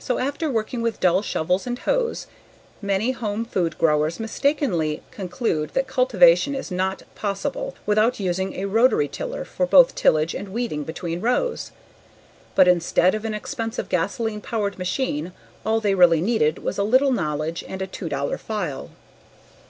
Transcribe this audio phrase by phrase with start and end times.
[0.00, 2.26] So after working with dull shovels and hoes,
[2.80, 9.06] many home food growers mistakenly conclude that cultivation is not possible without using a rotary
[9.06, 11.70] tiller for both tillage and weeding between rows.
[12.56, 15.30] But instead of an expensive gasoline powered machine
[15.64, 18.90] all they really needed was a little knowledge and a two dollar file.